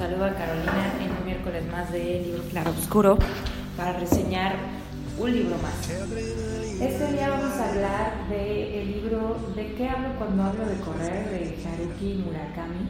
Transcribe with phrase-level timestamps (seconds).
[0.00, 3.18] Saludo a Carolina en un miércoles más de Libro Claro Oscuro
[3.76, 4.56] para reseñar
[5.18, 5.90] un libro más.
[5.90, 11.28] Este día vamos a hablar del libro ¿De qué hablo cuando hablo de correr?
[11.28, 12.88] de Haruki Murakami.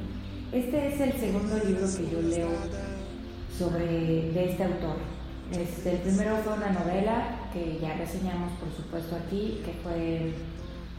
[0.53, 2.51] Este es el segundo libro que yo leo
[3.59, 4.99] sobre de este autor.
[5.51, 10.33] Este, el primero fue una novela que ya reseñamos por supuesto aquí, que fue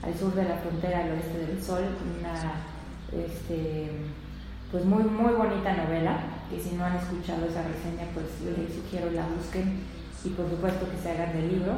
[0.04, 1.86] al sur de la frontera al oeste del sol,
[2.20, 2.66] una
[3.14, 3.92] este,
[4.72, 6.18] pues muy, muy bonita novela,
[6.50, 9.82] que si no han escuchado esa reseña, pues les sugiero la busquen
[10.24, 11.74] y por supuesto que se hagan del libro.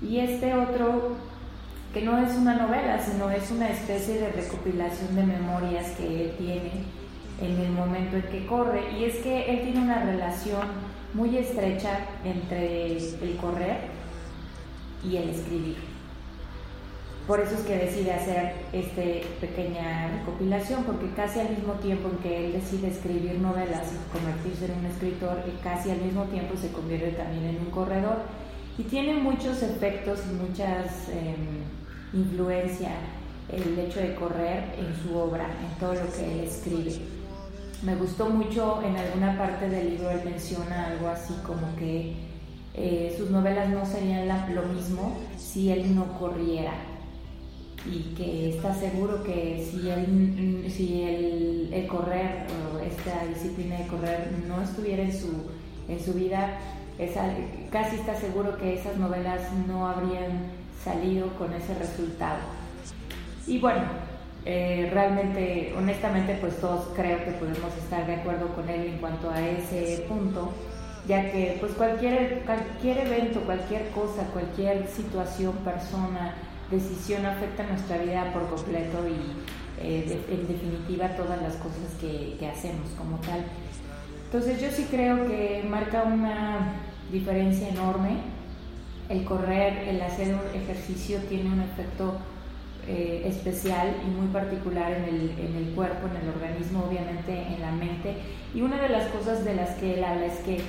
[0.00, 1.16] Y este otro,
[1.92, 6.34] que no es una novela, sino es una especie de recopilación de memorias que él
[6.38, 6.70] tiene
[7.40, 8.82] en el momento en que corre.
[8.98, 10.66] Y es que él tiene una relación
[11.12, 13.78] muy estrecha entre el correr
[15.04, 15.91] y el escribir.
[17.26, 19.02] Por eso es que decide hacer esta
[19.40, 24.64] pequeña recopilación, porque casi al mismo tiempo en que él decide escribir novelas y convertirse
[24.64, 28.16] en un escritor, y casi al mismo tiempo se convierte también en un corredor.
[28.76, 31.36] Y tiene muchos efectos y muchas eh,
[32.12, 32.90] influencia
[33.50, 36.92] el hecho de correr en su obra, en todo lo que él escribe.
[37.82, 42.14] Me gustó mucho en alguna parte del libro, él menciona algo así como que
[42.74, 46.72] eh, sus novelas no serían lo mismo si él no corriera
[47.84, 52.46] y que está seguro que si el, si el, correr
[52.86, 55.50] esta disciplina de correr no estuviera en su,
[55.88, 56.58] en su vida,
[57.70, 60.50] casi está seguro que esas novelas no habrían
[60.82, 62.38] salido con ese resultado.
[63.46, 63.82] Y bueno,
[64.44, 69.30] eh, realmente, honestamente, pues todos creo que podemos estar de acuerdo con él en cuanto
[69.30, 70.52] a ese punto,
[71.06, 76.34] ya que pues cualquier, cualquier evento, cualquier cosa, cualquier situación, persona,
[76.72, 82.90] decisión afecta nuestra vida por completo y eh, en definitiva todas las cosas que, hacemos
[82.98, 83.44] como tal.
[84.24, 86.74] Entonces yo sí creo que marca una
[87.12, 88.18] diferencia enorme.
[89.08, 92.16] El correr, el hacer un ejercicio tiene un efecto
[92.88, 97.60] eh, especial y muy particular en el, en el, cuerpo, en el organismo, obviamente en
[97.60, 98.16] la mente.
[98.54, 100.60] Y una de las cosas de las que él habla es que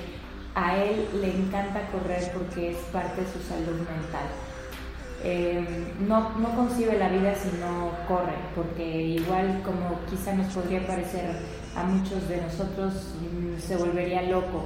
[0.54, 4.28] a él le encanta correr porque es parte de su salud mental.
[5.26, 5.64] Eh,
[6.06, 11.30] no, no concibe la vida si no corre, porque igual como quizá nos podría parecer
[11.74, 14.64] a muchos de nosotros, mm, se volvería loco.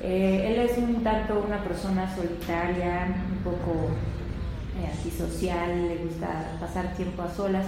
[0.00, 3.90] Eh, él es un tanto una persona solitaria, un poco
[4.80, 7.66] eh, antisocial, le gusta pasar tiempo a solas.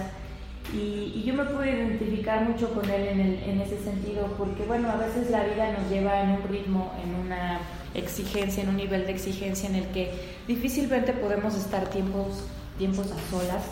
[0.73, 4.97] Y, yo me pude identificar mucho con él en, en ese sentido, porque bueno, a
[4.97, 7.59] veces la vida nos lleva en un ritmo, en una
[7.95, 10.11] exigencia, en un nivel de exigencia en el que
[10.47, 12.43] difícilmente podemos estar tiempos,
[12.77, 13.63] tiempos a solas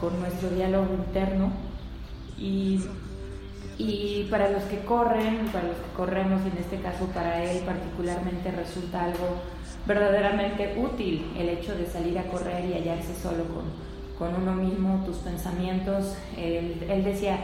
[0.00, 1.52] con nuestro diálogo interno.
[2.38, 2.80] Y,
[3.78, 7.62] y para los que corren, para los que corremos, y en este caso para él
[7.64, 9.42] particularmente resulta algo
[9.86, 13.64] verdaderamente útil el hecho de salir a correr y hallarse solo con,
[14.18, 16.16] con uno mismo, tus pensamientos.
[16.36, 17.38] Él, él decía,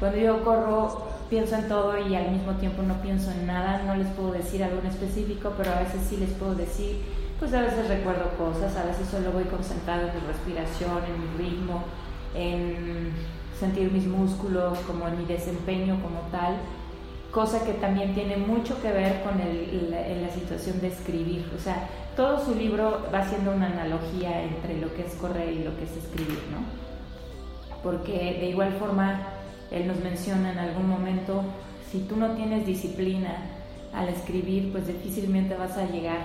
[0.00, 3.96] cuando yo corro pienso en todo y al mismo tiempo no pienso en nada, no
[3.96, 7.02] les puedo decir algo en específico, pero a veces sí les puedo decir,
[7.38, 11.50] pues a veces recuerdo cosas, a veces solo voy concentrado en mi respiración, en mi
[11.50, 11.82] ritmo,
[12.34, 13.12] en
[13.58, 16.56] sentir mis músculos, como en mi desempeño como tal,
[17.30, 21.60] cosa que también tiene mucho que ver con el, la, la situación de escribir, o
[21.60, 25.76] sea, todo su libro va siendo una analogía entre lo que es correr y lo
[25.76, 26.64] que es escribir, ¿no?
[27.82, 29.20] Porque de igual forma
[29.70, 31.42] él nos menciona en algún momento,
[31.90, 33.36] si tú no tienes disciplina
[33.92, 36.18] al escribir, pues difícilmente vas a llegar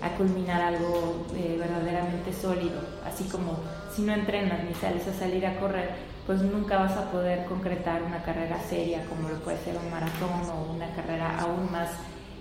[0.00, 3.58] a culminar algo eh, verdaderamente sólido, así como
[3.94, 5.90] si no entrenas ni sales a salir a correr,
[6.26, 10.48] pues nunca vas a poder concretar una carrera seria como lo puede ser un maratón
[10.50, 11.90] o una carrera aún más,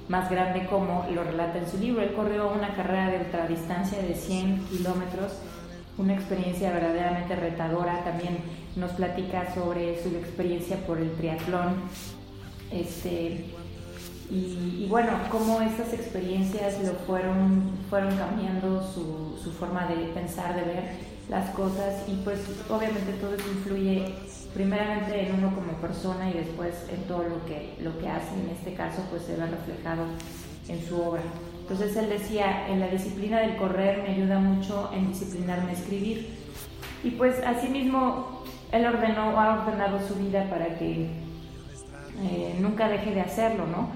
[0.07, 2.01] más grande como lo relata en su libro.
[2.01, 5.33] Él corrió una carrera de ultradistancia de 100 kilómetros
[5.97, 8.03] una experiencia verdaderamente retadora.
[8.03, 8.39] También
[8.75, 11.75] nos platica sobre su experiencia por el triatlón.
[12.71, 13.45] Este,
[14.29, 20.61] y, bueno, cómo estas experiencias lo fueron, fueron cambiando su, su, forma de pensar, de
[20.61, 22.39] ver las cosas y pues
[22.69, 24.13] obviamente todo eso influye
[24.53, 28.49] primeramente en uno como persona y después en todo lo que, lo que hace, en
[28.49, 30.03] este caso pues se ve reflejado
[30.67, 31.21] en su obra.
[31.61, 36.37] Entonces él decía, en la disciplina del correr me ayuda mucho en disciplinarme a escribir.
[37.01, 38.43] Y pues asimismo
[38.73, 41.11] él ordenó, ha ordenado su vida para que
[42.23, 43.89] eh, nunca deje de hacerlo, ¿no?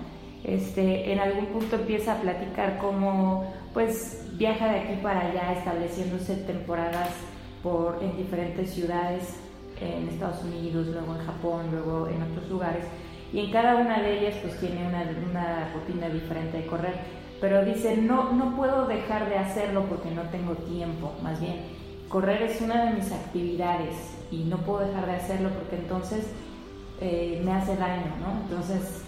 [0.46, 6.36] Este, en algún punto empieza a platicar cómo pues viaja de aquí para allá estableciéndose
[6.38, 7.10] temporadas
[7.64, 9.36] por, en diferentes ciudades
[9.82, 12.86] en Estados Unidos, luego en Japón, luego en otros lugares
[13.34, 16.94] y en cada una de ellas pues tiene una, rutina diferente de correr
[17.42, 21.56] pero dice no, no puedo dejar de hacerlo porque no tengo tiempo, más bien
[22.08, 23.96] correr es una de mis actividades
[24.32, 26.28] y no puedo dejar de hacerlo porque entonces
[27.02, 28.42] eh, me hace daño, ¿no?
[28.44, 29.04] Entonces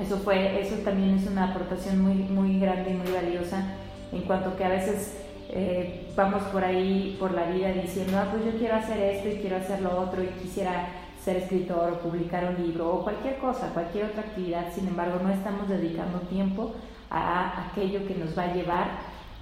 [0.00, 3.76] eso fue, eso también es una aportación muy, muy grande y muy valiosa
[4.14, 5.18] en cuanto que a veces
[5.50, 9.36] eh, vamos por ahí por la vida diciendo, ah, pues yo quiero hacer esto y
[9.36, 10.88] quiero hacer lo otro y quisiera
[11.22, 15.30] ser escritor o publicar un libro o cualquier cosa, cualquier otra actividad, sin embargo no
[15.30, 16.74] estamos dedicando tiempo
[17.10, 18.88] a aquello que nos va a llevar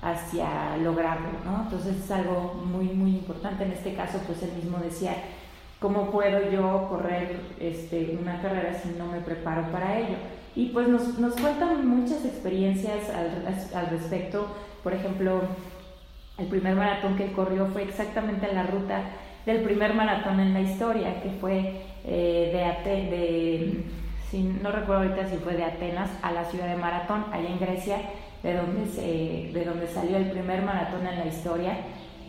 [0.03, 1.63] hacia lograrlo, ¿no?
[1.63, 3.65] Entonces es algo muy, muy importante.
[3.65, 5.15] En este caso, pues él mismo decía,
[5.81, 10.17] ¿cómo puedo yo correr este, una carrera si no me preparo para ello?
[10.55, 14.55] Y pues nos, nos cuentan muchas experiencias al, al, respecto.
[14.83, 15.43] Por ejemplo,
[16.39, 19.03] el primer maratón que corrió fue exactamente en la ruta
[19.47, 23.85] del primer maratón en la historia, que fue eh, de, Ate de
[24.31, 27.59] si, no recuerdo ahorita si fue de Atenas a la ciudad de Maratón, allá en
[27.59, 27.99] Grecia,
[28.43, 31.77] de donde, se, de donde salió el primer maratón en la historia.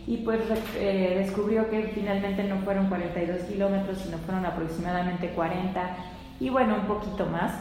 [0.05, 0.41] Y pues
[0.75, 5.95] eh, descubrió que finalmente no fueron 42 kilómetros, sino fueron aproximadamente 40
[6.39, 7.53] y bueno, un poquito más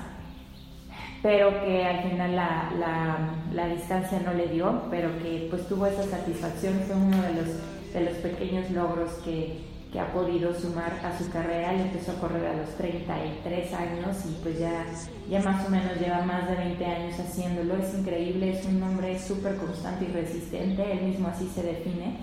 [1.22, 6.02] pero que al final la, la, distancia no le dio, pero que pues tuvo esa
[6.02, 9.60] satisfacción, fue uno de los, de los pequeños logros que,
[9.92, 11.74] que ha podido sumar a su carrera.
[11.74, 14.84] Él empezó a correr a los 33 años y pues ya,
[15.30, 17.76] ya más o menos lleva más de 20 años haciéndolo.
[17.76, 22.16] Es increíble, es un hombre súper constante y resistente, él mismo así se define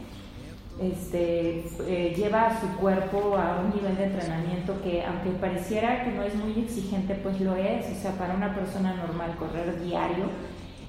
[0.82, 6.12] este, eh, lleva a su cuerpo a un nivel de entrenamiento que aunque pareciera que
[6.12, 7.86] no es muy exigente, pues lo es.
[7.92, 10.26] O sea, para una persona normal correr diario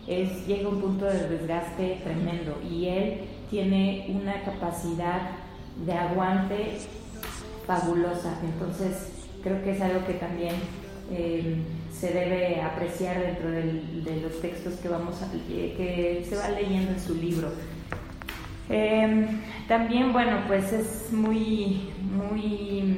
[0.06, 3.20] es, llega un punto de desgaste tremendo y él
[3.50, 5.22] tiene una capacidad
[5.84, 6.78] de aguante
[7.66, 8.38] fabulosa.
[8.44, 10.54] Entonces creo que es algo que también
[11.10, 11.56] eh,
[11.92, 17.00] se debe apreciar dentro de los textos que, vamos a, que se va leyendo en
[17.00, 17.48] su libro.
[18.70, 22.96] Em, también, bueno, pues es muy, muy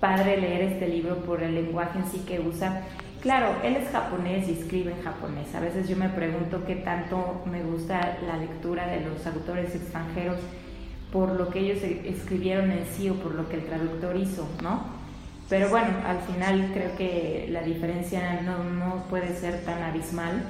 [0.00, 2.82] padre leer este libro por el lenguaje en sí que usa.
[3.20, 5.54] Claro, él es japonés y escribe en japonés.
[5.54, 10.38] A veces yo me pregunto qué tanto me gusta la lectura de los autores extranjeros
[11.12, 14.48] por lo que ellos e-, escribieron en sí o por lo que el traductor hizo,
[14.62, 14.84] ¿no?
[15.50, 20.42] Pero bueno, al final creo que la diferencia no, no puede ser tan abismal.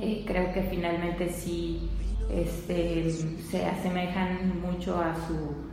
[0.00, 1.88] Eh, creo que finalmente sí
[2.30, 3.10] este,
[3.50, 5.66] se asemejan mucho a su...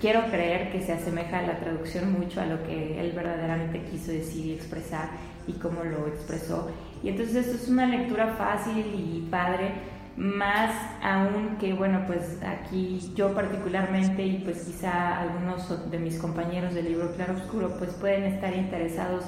[0.00, 4.10] Quiero creer que se asemeja a la traducción mucho a lo que él verdaderamente quiso
[4.10, 5.10] decir y expresar
[5.46, 6.70] y cómo lo expresó.
[7.02, 9.70] Y entonces esto es una lectura fácil y padre,
[10.16, 16.74] más aún que, bueno, pues aquí yo particularmente y pues quizá algunos de mis compañeros
[16.74, 19.24] del libro Claro Oscuro pues pueden estar interesados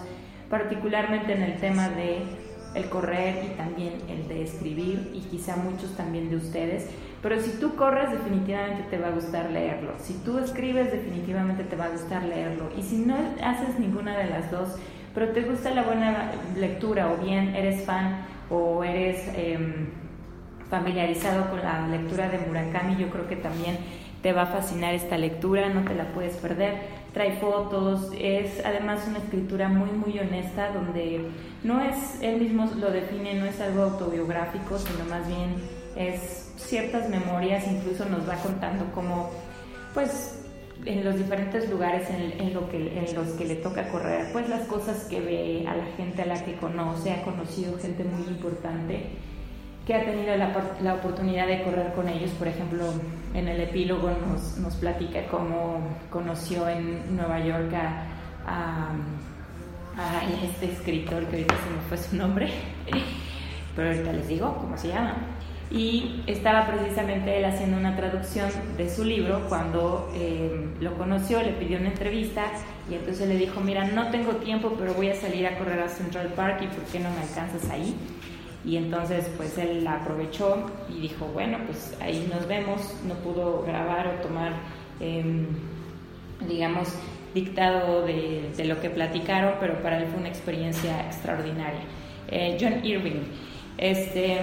[0.50, 2.22] particularmente en el tema de
[2.74, 6.90] el correr y también el de escribir y quizá muchos también de ustedes.
[7.22, 9.92] Pero si tú corres definitivamente te va a gustar leerlo.
[9.98, 12.70] Si tú escribes definitivamente te va a gustar leerlo.
[12.76, 14.76] Y si no haces ninguna de las dos,
[15.14, 19.86] pero te gusta la buena lectura o bien eres fan o eres em,
[20.71, 23.78] familiarizado con la lectura de Murakami, yo creo que también
[24.23, 27.04] te va a fascinar esta lectura, no te la puedes perder.
[27.12, 31.28] Trae fotos, es además una escritura muy muy honesta donde
[31.62, 35.54] no es, él mismo lo define, no es algo autobiográfico, sino más bien
[35.94, 39.30] es ciertas memorias, incluso nos va contando cómo
[39.92, 40.40] pues
[40.87, 44.66] en los diferentes lugares en, lo que, en los que le toca correr, pues las
[44.66, 49.06] cosas que ve, a la gente a la que conoce, ha conocido gente muy importante
[49.86, 50.50] que ha tenido la,
[50.82, 52.30] la, oportunidad de correr con ellos.
[52.32, 52.86] Por ejemplo,
[53.34, 58.92] en el epílogo nos, nos platica cómo conoció en Nueva York a,
[59.96, 62.48] a, este escritor, que ahorita se me fue su nombre,
[63.76, 65.16] pero ahorita les digo cómo se llama.
[65.70, 71.52] y estaba precisamente él haciendo una traducción de su libro cuando eh, lo conoció, le
[71.52, 72.44] pidió una entrevista
[72.90, 75.88] y entonces le dijo, mira, no tengo tiempo, pero voy a salir a correr a
[75.88, 77.94] Central Park y ¿por qué no me alcanzas ahí?
[78.64, 83.62] Y entonces pues él la aprovechó y dijo, bueno, pues ahí nos vemos, no pudo
[83.62, 84.52] grabar o tomar,
[85.00, 85.47] em,
[86.49, 86.88] digamos,
[87.35, 91.80] dictado de, lo que platicaron, pero para él fue una experiencia extraordinaria.
[92.28, 93.23] Eh, John Irving.
[93.76, 94.40] Este,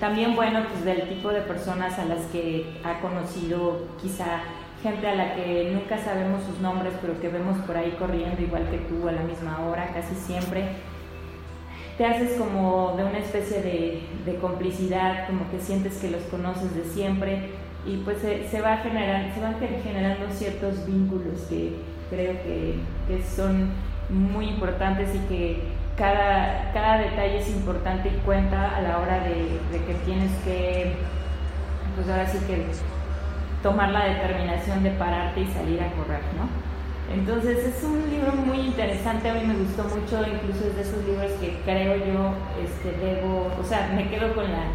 [0.00, 4.40] también, bueno, pues del tipo de personas a las que ha conocido, quizá
[4.82, 8.68] gente a la que nunca sabemos sus nombres, pero que vemos por ahí corriendo igual
[8.70, 10.64] que tú a la misma hora, casi siempre.
[12.00, 16.74] Te haces como de una especie de, de complicidad, como que sientes que los conoces
[16.74, 17.50] de siempre
[17.84, 21.76] y pues se, va generando, se van generando ciertos vínculos que
[22.08, 22.76] creo que,
[23.06, 23.68] que son
[24.08, 25.62] muy importantes y que
[25.98, 30.94] cada, cada detalle es importante y cuenta a la hora de, que tienes que,
[31.96, 32.64] pues ahora sí que
[33.62, 36.48] tomar la determinación de pararte y salir a correr, ¿no?
[37.12, 41.04] Entonces es un libro muy interesante, a mí me gustó mucho, incluso es de esos
[41.04, 44.70] libros que creo yo este, debo, o sea, me quedo con la,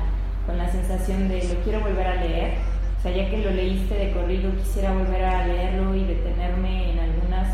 [0.46, 2.56] con la sensación de lo quiero volver a leer,
[3.00, 7.00] o sea, ya que lo leíste de corrido, quisiera volver a leerlo y detenerme en
[7.00, 7.48] algunos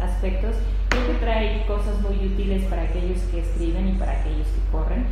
[0.00, 0.56] aspectos.
[0.88, 5.06] Creo que trae cosas muy útiles para aquellos que escriben y para aquellos que corren.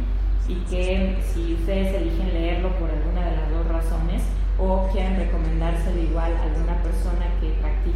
[0.49, 4.23] Y que si ustedes eligen leerlo por alguna de las dos razones
[4.59, 7.53] o quieren recomendárselo igual a alguna persona que
[7.87, 7.92] de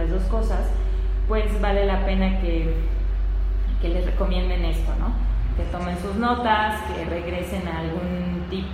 [0.00, 0.66] las dos cosas,
[1.28, 2.74] pues vale la pena que,
[3.80, 5.12] que les recomienden esto, ¿no?
[5.56, 8.66] Que tomen sus notas, que regresen a algún tip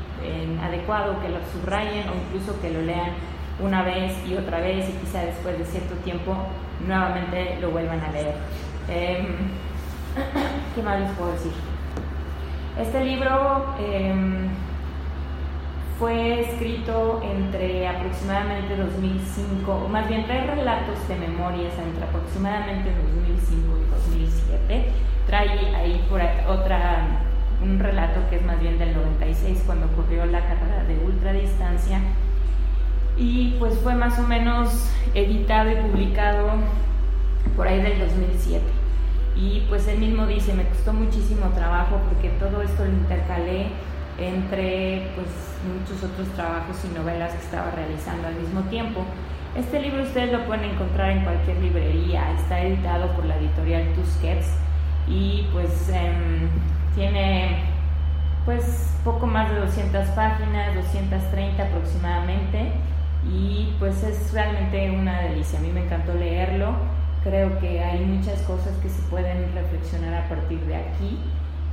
[0.63, 3.11] adecuado, que lo subrayen o incluso que lo lean
[3.59, 6.37] una vez y otra vez y quizá después de cierto tiempo
[6.87, 8.35] nuevamente lo vuelvan a leer.
[8.89, 9.27] Em,
[10.75, 11.53] ¿Qué más les puedo decir?
[12.79, 14.49] Este libro em,
[15.99, 23.79] fue escrito entre aproximadamente 2005, o más bien trae relatos de memorias entre aproximadamente 2005
[23.79, 24.93] y 2007.
[25.27, 27.23] Trae ahí por otra,
[27.63, 32.01] un relato que es más bien del 96, cuando ocurrió la carrera de ultradistancia
[33.17, 36.51] y pues fue más o menos editado y publicado
[37.57, 38.63] por ahí del 2007.
[39.35, 43.69] Y pues él mismo dice, me costó muchísimo trabajo porque todo esto lo intercalé
[44.19, 45.29] entre pues
[45.67, 49.05] muchos otros trabajos y novelas que estaba realizando al mismo tiempo.
[49.55, 54.49] Este libro ustedes lo pueden encontrar en cualquier librería, está editado por la editorial Tusquets
[55.09, 56.49] y pues em,
[56.95, 57.65] tiene
[58.45, 62.73] pues poco más de 200 páginas, 230 aproximadamente
[63.29, 65.59] y pues es realmente una delicia.
[65.59, 66.75] A mí me encantó leerlo.
[67.25, 71.19] Creo que hay muchas cosas que se pueden reflexionar a partir de aquí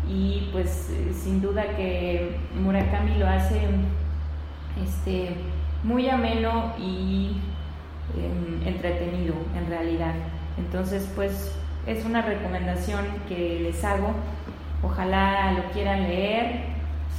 [0.08, 3.62] y pues sin duda que Murakami lo hace
[4.84, 5.36] este,
[5.84, 7.38] muy ameno y
[8.18, 10.14] em, entretenido en realidad.
[10.58, 11.56] Entonces pues
[11.88, 14.14] es una recomendación que les hago.
[14.82, 16.64] Ojalá lo quieran leer,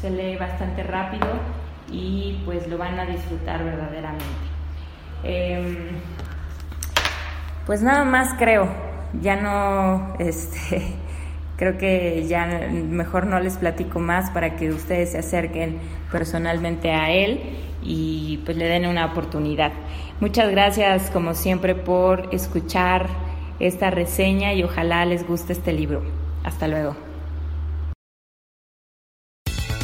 [0.01, 1.27] se lee bastante rápido
[1.91, 4.25] y pues lo van a disfrutar verdaderamente.
[5.23, 5.89] Em,
[7.67, 8.69] pues nada más creo,
[9.21, 10.97] ya no, este,
[11.57, 15.79] creo que ya mejor no les platico más para que ustedes se acerquen
[16.11, 17.41] personalmente a él
[17.83, 19.73] y pues le den una oportunidad.
[20.21, 23.09] Muchas gracias como siempre por escuchar
[23.61, 26.03] esta reseña y ojalá les guste este libro.
[26.45, 27.14] Hasta luego.